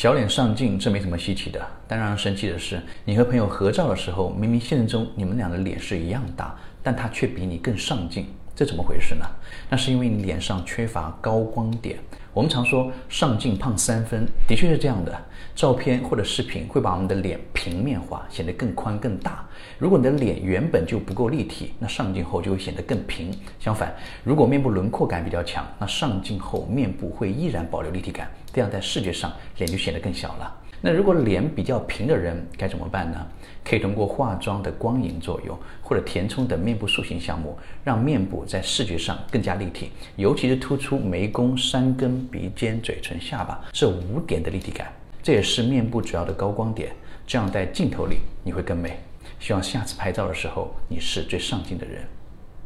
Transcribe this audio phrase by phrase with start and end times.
[0.00, 1.60] 小脸上镜，这没什么稀奇的。
[1.88, 9.26] 但让人生气的是，你和朋友合照的时候，明明现实中你们俩的脸是一样大，但他却比你更上镜，这怎么回事呢？
[9.68, 11.98] 那是因为你脸上缺乏高光点。
[12.32, 15.12] 我们常说上镜胖三分，的确是这样的。
[15.56, 17.36] 照片或者视频会把我们的脸
[17.68, 19.46] 平面化，显得更宽更大。
[19.76, 23.30] 如果你的脸原本就不够立体，那上镜后就会显得更平。
[23.60, 23.94] 相反，
[24.24, 30.54] 如果面部轮廓感比较强，那上镜后面部会依然保留立体感，这样在视觉上脸就显得更小了。
[30.80, 33.26] 那如果脸比较平的人该怎么办呢？
[33.64, 44.90] 可以通过化妆的光影作用，或者填充等面部塑形项目，让面部在视觉上更加立体，尤其是突出眉弓、山根、鼻尖、嘴唇、下巴这五点的立体感，
[45.22, 46.92] 这也是面部主要的高光点。
[47.28, 48.98] 这样在镜头里你会更美。
[49.38, 52.02] 希望下次拍照的时候你是最上镜的人。